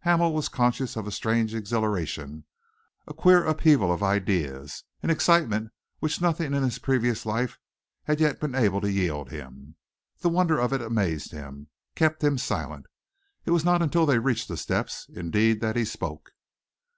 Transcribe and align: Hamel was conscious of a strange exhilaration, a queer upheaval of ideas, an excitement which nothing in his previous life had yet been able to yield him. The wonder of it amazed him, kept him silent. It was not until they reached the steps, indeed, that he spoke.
Hamel 0.00 0.32
was 0.32 0.48
conscious 0.48 0.96
of 0.96 1.06
a 1.06 1.10
strange 1.10 1.54
exhilaration, 1.54 2.46
a 3.06 3.12
queer 3.12 3.44
upheaval 3.44 3.92
of 3.92 4.02
ideas, 4.02 4.82
an 5.02 5.10
excitement 5.10 5.72
which 5.98 6.22
nothing 6.22 6.54
in 6.54 6.62
his 6.62 6.78
previous 6.78 7.26
life 7.26 7.58
had 8.04 8.18
yet 8.18 8.40
been 8.40 8.54
able 8.54 8.80
to 8.80 8.90
yield 8.90 9.30
him. 9.30 9.76
The 10.20 10.30
wonder 10.30 10.58
of 10.58 10.72
it 10.72 10.80
amazed 10.80 11.32
him, 11.32 11.68
kept 11.96 12.24
him 12.24 12.38
silent. 12.38 12.86
It 13.44 13.50
was 13.50 13.62
not 13.62 13.82
until 13.82 14.06
they 14.06 14.18
reached 14.18 14.48
the 14.48 14.56
steps, 14.56 15.06
indeed, 15.12 15.60
that 15.60 15.76
he 15.76 15.84
spoke. 15.84 16.30